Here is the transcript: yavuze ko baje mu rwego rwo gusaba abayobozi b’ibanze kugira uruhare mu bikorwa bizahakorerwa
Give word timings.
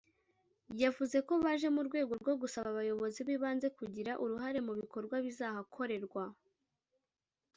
yavuze 0.83 1.17
ko 1.27 1.33
baje 1.43 1.67
mu 1.75 1.81
rwego 1.87 2.11
rwo 2.21 2.33
gusaba 2.41 2.67
abayobozi 2.73 3.19
b’ibanze 3.27 3.67
kugira 3.77 4.11
uruhare 4.23 4.59
mu 4.67 4.73
bikorwa 4.79 5.15
bizahakorerwa 5.25 6.23